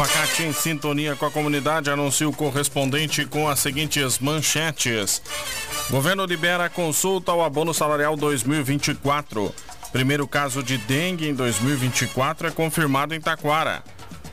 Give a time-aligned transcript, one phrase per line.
[0.00, 5.20] Facate em sintonia com a comunidade anuncia o correspondente com as seguintes manchetes.
[5.90, 9.54] Governo libera consulta ao abono salarial 2024.
[9.92, 13.84] Primeiro caso de dengue em 2024 é confirmado em Taquara.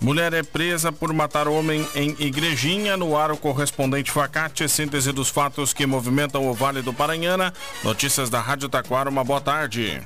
[0.00, 5.28] Mulher é presa por matar homem em Igrejinha, no ar o correspondente Facate, síntese dos
[5.28, 7.54] fatos que movimentam o Vale do Paranhana.
[7.84, 10.02] Notícias da Rádio Taquara, uma boa tarde.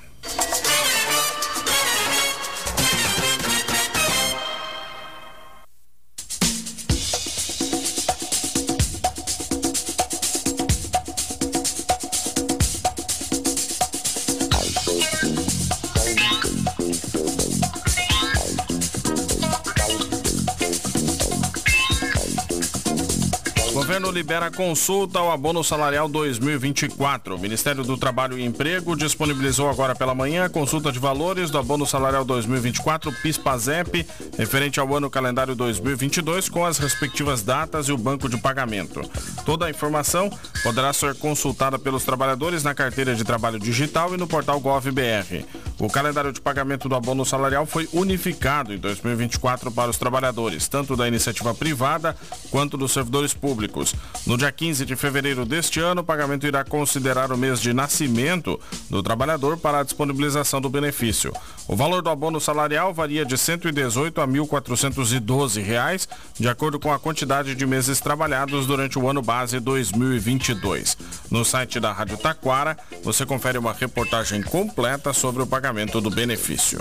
[23.86, 27.36] Governo libera consulta ao abono salarial 2024.
[27.36, 31.58] O Ministério do Trabalho e Emprego disponibilizou agora pela manhã a consulta de valores do
[31.58, 34.04] abono salarial 2024 PIS/PASEP,
[34.36, 39.08] referente ao ano calendário 2022, com as respectivas datas e o banco de pagamento.
[39.44, 44.26] Toda a informação poderá ser consultada pelos trabalhadores na carteira de trabalho digital e no
[44.26, 45.46] portal GovBR.
[45.78, 50.96] O calendário de pagamento do abono salarial foi unificado em 2024 para os trabalhadores, tanto
[50.96, 52.16] da iniciativa privada
[52.50, 53.85] quanto dos servidores públicos.
[54.26, 58.58] No dia 15 de fevereiro deste ano, o pagamento irá considerar o mês de nascimento
[58.90, 61.32] do trabalhador para a disponibilização do benefício.
[61.68, 66.92] O valor do abono salarial varia de R$ 118 a 1.412 reais, de acordo com
[66.92, 70.96] a quantidade de meses trabalhados durante o ano base 2022.
[71.30, 76.80] No site da Rádio Taquara, você confere uma reportagem completa sobre o pagamento do benefício.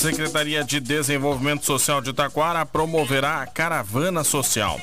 [0.00, 4.80] Secretaria de Desenvolvimento Social de Taquara promoverá a Caravana Social.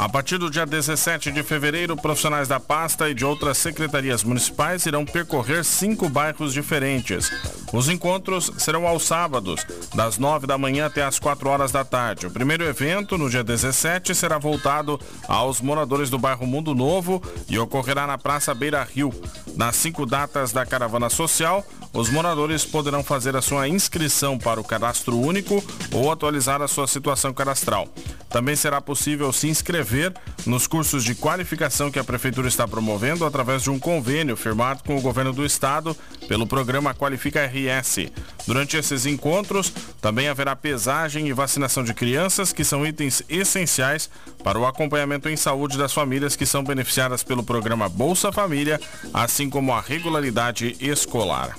[0.00, 4.86] A partir do dia 17 de fevereiro, profissionais da pasta e de outras secretarias municipais
[4.86, 7.30] irão percorrer cinco bairros diferentes.
[7.70, 12.26] Os encontros serão aos sábados, das 9 da manhã até as 4 horas da tarde.
[12.26, 17.58] O primeiro evento, no dia 17, será voltado aos moradores do bairro Mundo Novo e
[17.58, 19.12] ocorrerá na Praça Beira Rio.
[19.54, 21.62] Nas cinco datas da caravana social,
[21.92, 25.62] os moradores poderão fazer a sua inscrição para o cadastro único
[25.92, 27.86] ou atualizar a sua situação cadastral.
[28.30, 30.14] Também será possível se inscrever
[30.46, 34.96] nos cursos de qualificação que a Prefeitura está promovendo através de um convênio firmado com
[34.96, 35.96] o governo do estado
[36.28, 38.10] pelo programa Qualifica RS.
[38.46, 44.08] Durante esses encontros, também haverá pesagem e vacinação de crianças, que são itens essenciais
[44.44, 48.80] para o acompanhamento em saúde das famílias que são beneficiadas pelo programa Bolsa Família,
[49.12, 51.56] assim como a regularidade escolar.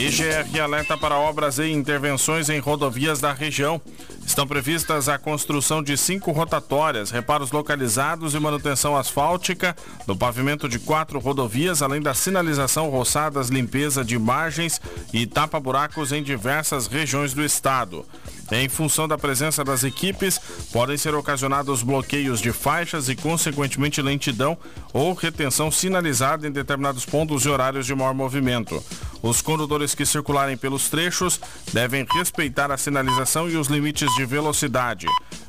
[0.00, 3.78] IGR alerta para obras e intervenções em rodovias da região.
[4.24, 10.78] Estão previstas a construção de cinco rotatórias, reparos localizados e manutenção asfáltica do pavimento de
[10.78, 14.80] quatro rodovias, além da sinalização, roçadas, limpeza de margens
[15.12, 18.06] e tapa-buracos em diversas regiões do estado.
[18.50, 20.40] Em função da presença das equipes,
[20.72, 24.58] podem ser ocasionados bloqueios de faixas e, consequentemente, lentidão
[24.92, 28.82] ou retenção sinalizada em determinados pontos e horários de maior movimento.
[29.22, 31.38] Os condutores que circularem pelos trechos
[31.72, 35.06] devem respeitar a sinalização e os limites de velocidade.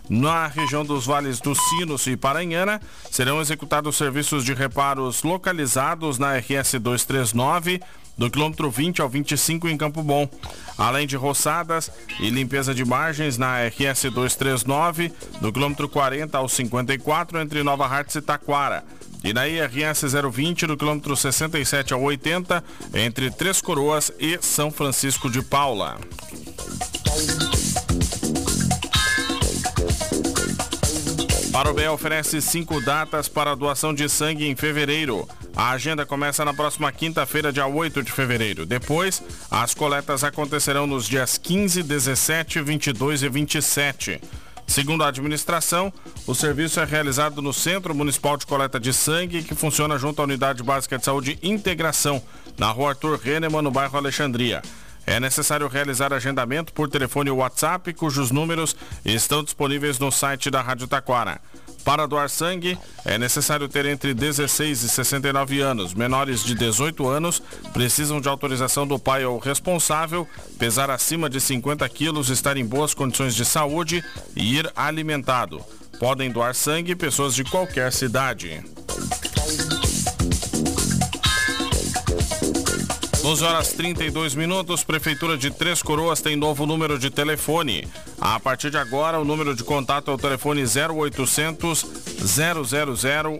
[0.09, 6.37] Na região dos vales dos Sinos e Paranhana, serão executados serviços de reparos localizados na
[6.37, 7.79] RS 239
[8.21, 10.29] do quilômetro 20 ao 25 em Campo Bom,
[10.77, 11.89] além de roçadas
[12.19, 18.13] e limpeza de margens na RS 239 do quilômetro 40 ao 54 entre Nova Hartz
[18.13, 18.83] e Taquara.
[19.23, 22.63] E na IRS 020 do quilômetro 67 ao 80
[22.93, 25.97] entre Três Coroas e São Francisco de Paula.
[31.51, 35.27] Parobé oferece cinco datas para doação de sangue em fevereiro.
[35.61, 38.65] A agenda começa na próxima quinta-feira, dia 8 de fevereiro.
[38.65, 39.21] Depois,
[39.51, 44.19] as coletas acontecerão nos dias 15, 17, 22 e 27.
[44.65, 45.93] Segundo a administração,
[46.25, 50.25] o serviço é realizado no Centro Municipal de Coleta de Sangue, que funciona junto à
[50.25, 52.23] Unidade Básica de Saúde Integração,
[52.57, 54.63] na rua Arthur Rennemann, no bairro Alexandria.
[55.05, 58.75] é necessário realizar agendamento por telefone WhatsApp, cujos números
[59.05, 61.39] estão disponíveis no site da Rádio Taquara.
[61.83, 65.93] Para doar sangue, é necessário ter entre 16 e 69 anos.
[65.93, 67.41] Menores de 18 anos
[67.73, 70.27] precisam de autorização do pai ou responsável,
[70.59, 74.03] pesar acima de 50 quilos, estar em boas condições de saúde
[74.35, 75.61] e ir alimentado.
[75.99, 78.63] Podem doar sangue pessoas de qualquer cidade.
[83.21, 87.87] 12 horas 32 minutos, Prefeitura de Três Coroas tem novo número de telefone.
[88.19, 91.85] A partir de agora, o número de contato é o telefone 0800
[92.17, 92.63] 000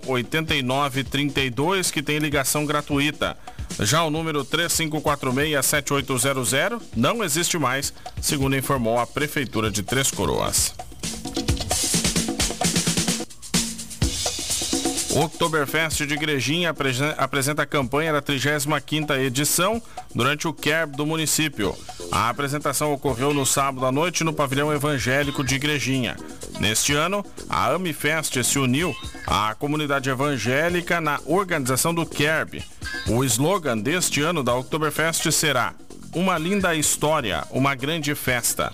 [0.06, 3.36] 8932, que tem ligação gratuita.
[3.80, 7.92] Já o número 3546-7800 não existe mais,
[8.22, 10.76] segundo informou a Prefeitura de Três Coroas.
[15.14, 16.74] O Oktoberfest de Igrejinha
[17.18, 19.82] apresenta a campanha da 35ª edição
[20.16, 21.76] durante o CERB do município.
[22.10, 26.16] A apresentação ocorreu no sábado à noite no pavilhão evangélico de Igrejinha.
[26.62, 28.96] Neste ano, a Amifest se uniu
[29.28, 32.64] à comunidade evangélica na organização do CERB.
[33.08, 35.74] O slogan deste ano da Oktoberfest será
[36.14, 38.72] Uma linda história, uma grande festa.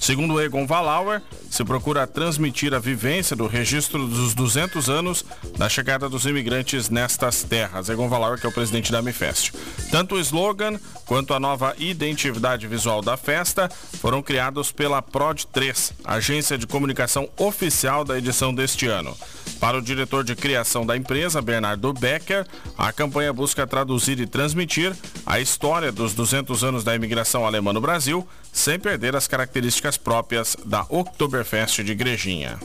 [0.00, 1.20] Segundo Egon Valauer,
[1.50, 5.24] se procura transmitir a vivência do registro dos 200 anos
[5.58, 7.90] da chegada dos imigrantes nestas terras.
[7.90, 9.52] Egon Valauer, que é o presidente da Mifest.
[9.90, 13.68] Tanto o slogan quanto a nova identidade visual da festa
[14.00, 19.14] foram criados pela Prod 3, agência de comunicação oficial da edição deste ano.
[19.60, 22.46] Para o diretor de criação da empresa, Bernardo Becker,
[22.78, 24.96] a campanha busca traduzir e transmitir
[25.26, 30.56] a história dos 200 anos da imigração alemã no Brasil, sem perder as características próprias
[30.64, 32.58] da Oktoberfest de Igrejinha.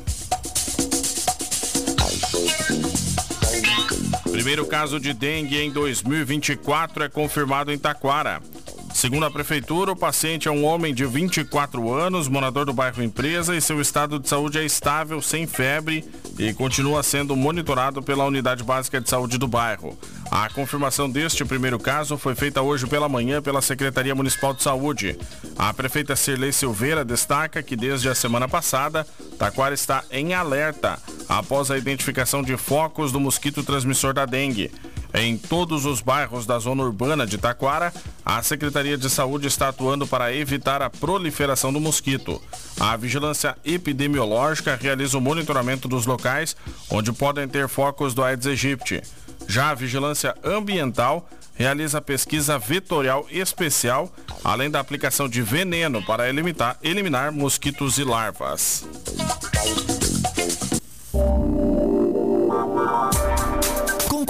[4.32, 8.42] Primeiro caso de dengue em 2024 é confirmado em Taquara.
[8.96, 13.54] Segundo a prefeitura, o paciente é um homem de 24 anos, morador do bairro Empresa
[13.54, 16.10] e seu estado de saúde é estável, sem febre
[16.40, 20.00] e continua sendo monitorado pela Unidade Básica de Saúde do bairro.
[20.32, 25.20] A confirmação deste primeiro caso foi feita hoje pela manhã pela Secretaria Municipal de Saúde.
[25.58, 29.06] A prefeita Cirlei Silveira destaca que desde a semana passada,
[29.38, 34.72] Taquara está em alerta após a identificação de focos do mosquito transmissor da dengue.
[35.18, 37.94] Em todos os bairros da zona urbana de Taquara,
[38.26, 42.42] a Secretaria de Saúde está atuando para evitar a proliferação do mosquito.
[42.78, 46.56] A vigilância epidemiológica realiza o monitoramento dos locais
[46.90, 49.02] onde podem ter focos do Aedes aegypti.
[49.48, 54.14] Já a vigilância ambiental realiza pesquisa vetorial especial,
[54.44, 58.86] além da aplicação de veneno para eliminar, eliminar mosquitos e larvas.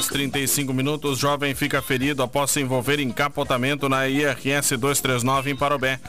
[0.00, 5.56] horas 35 minutos, jovem fica ferido após se envolver em capotamento na IRS 239 em
[5.56, 6.00] Parobé.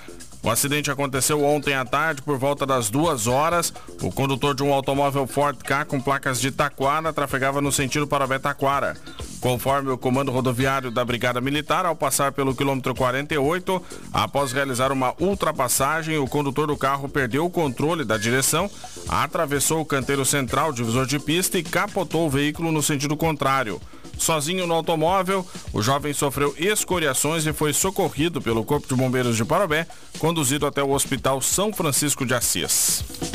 [0.42, 3.74] O acidente aconteceu ontem à tarde por volta das duas horas.
[4.02, 8.96] O condutor de um automóvel Ford K com placas de Taquara trafegava no sentido Parobé-Taquara.
[9.42, 13.82] Conforme o comando rodoviário da Brigada Militar, ao passar pelo quilômetro 48,
[14.14, 18.70] após realizar uma ultrapassagem, o condutor do carro perdeu o controle da direção,
[19.10, 23.82] atravessou o canteiro central, divisor de pista e capotou o veículo no sentido contrário.
[24.16, 25.44] Sozinho no automóvel,
[25.74, 29.88] o jovem sofreu escoriações e foi socorrido pelo Corpo de Bombeiros de Parobé,
[30.20, 33.31] conduzido até o Hospital São Francisco de Assis.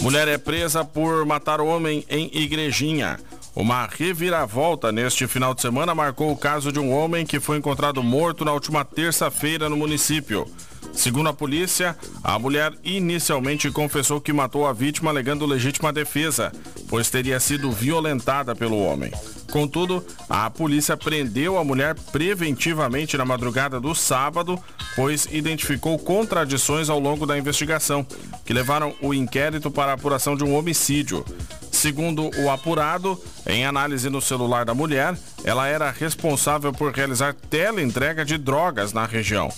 [0.00, 3.20] Mulher é presa por matar homem em Igrejinha.
[3.54, 8.02] Uma reviravolta neste final de semana marcou o caso de um homem que foi encontrado
[8.02, 10.46] morto na última terça-feira no município.
[10.94, 16.50] Segundo a polícia, a mulher inicialmente confessou que matou a vítima alegando legítima defesa,
[16.88, 19.12] pois teria sido violentada pelo homem.
[19.50, 24.58] Contudo, a polícia prendeu a mulher preventivamente na madrugada do sábado,
[24.94, 28.06] pois identificou contradições ao longo da investigação,
[28.44, 31.24] que levaram o inquérito para a apuração de um homicídio.
[31.72, 38.24] Segundo o apurado, em análise no celular da mulher, ela era responsável por realizar teleentrega
[38.24, 39.50] de drogas na região.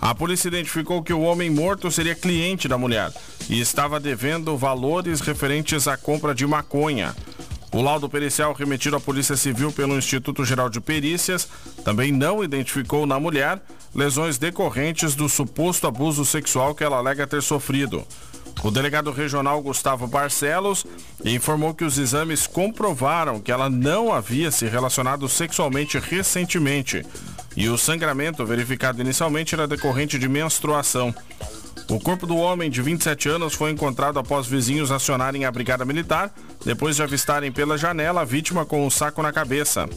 [0.00, 3.12] A polícia identificou que o homem morto seria cliente da mulher
[3.48, 7.14] e estava devendo valores referentes à compra de maconha.
[7.72, 11.46] O laudo pericial remetido à Polícia Civil pelo Instituto Geral de Perícias
[11.84, 13.60] também não identificou na mulher
[13.94, 18.06] lesões decorrentes do suposto abuso sexual que ela alega ter sofrido.
[18.64, 20.84] O delegado regional Gustavo Barcelos
[21.24, 27.04] informou que os exames comprovaram que ela não havia se relacionado sexualmente recentemente
[27.56, 31.14] e o sangramento verificado inicialmente era decorrente de menstruação.
[31.90, 36.30] O corpo do homem de 27 anos foi encontrado após vizinhos acionarem a brigada militar,
[36.62, 39.88] depois de avistarem pela janela a vítima com um saco na cabeça.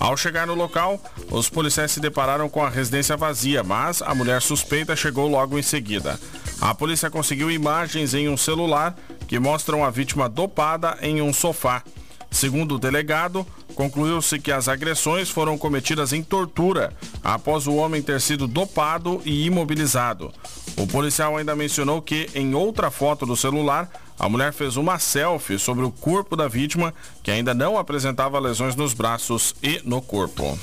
[0.00, 4.42] Ao chegar no local, os policiais se depararam com a residência vazia, mas a mulher
[4.42, 6.18] suspeita chegou logo em seguida.
[6.60, 8.96] A polícia conseguiu imagens em um celular
[9.28, 11.84] que mostram a vítima dopada em um sofá.
[12.32, 16.92] Segundo o delegado, concluiu-se que as agressões foram cometidas em tortura
[17.22, 20.32] após o homem ter sido dopado e imobilizado.
[20.78, 25.58] O policial ainda mencionou que, em outra foto do celular, a mulher fez uma selfie
[25.58, 30.58] sobre o corpo da vítima, que ainda não apresentava lesões nos braços e no corpo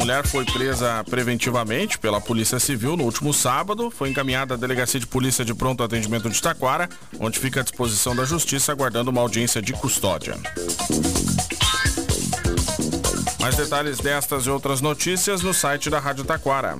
[0.00, 3.90] mulher foi presa preventivamente pela Polícia Civil no último sábado.
[3.90, 8.16] Foi encaminhada à Delegacia de Polícia de Pronto Atendimento de Taquara, onde fica à disposição
[8.16, 10.36] da Justiça, aguardando uma audiência de custódia.
[13.38, 16.78] Mais detalhes destas e outras notícias no site da Rádio Taquara.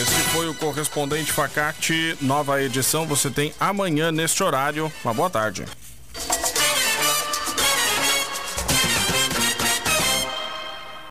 [0.00, 3.04] Este foi o correspondente Facate, nova edição.
[3.04, 4.92] Você tem amanhã neste horário.
[5.02, 5.64] Uma boa tarde.